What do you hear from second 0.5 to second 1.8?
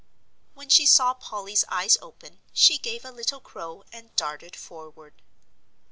When she saw Polly's